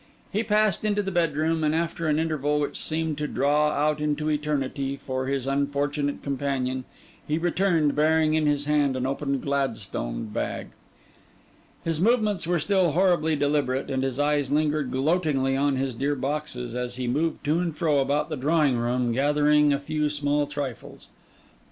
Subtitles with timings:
[0.33, 4.31] He passed into the bedroom, and after an interval which seemed to draw out into
[4.31, 6.85] eternity for his unfortunate companion,
[7.27, 10.69] he returned, bearing in his hand an open Gladstone bag.
[11.83, 16.73] His movements were still horribly deliberate, and his eyes lingered gloatingly on his dear boxes,
[16.73, 21.09] as he moved to and fro about the drawing room, gathering a few small trifles.